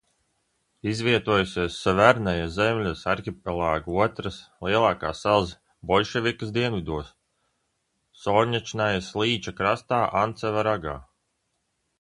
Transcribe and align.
Izvietojusies 0.91 1.75
Severnaja 1.87 2.45
Zemļas 2.53 3.03
arhipelāga 3.11 3.93
otras 4.05 4.39
lielākās 4.67 5.21
salas 5.27 5.51
Boļševikas 5.91 6.53
dienvidos, 6.55 7.11
Solņečnajas 8.23 9.11
līča 9.25 9.55
krastā 9.61 10.01
Anceva 10.25 10.65
ragā. 10.71 10.97